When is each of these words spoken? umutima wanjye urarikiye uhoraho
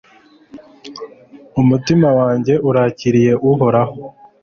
umutima 1.61 2.07
wanjye 2.19 2.53
urarikiye 2.69 3.31
uhoraho 3.49 3.97